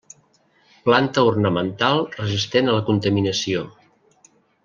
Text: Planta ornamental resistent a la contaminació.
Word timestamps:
Planta 0.87 1.25
ornamental 1.31 2.01
resistent 2.15 2.71
a 2.73 2.79
la 2.79 2.85
contaminació. 2.89 3.67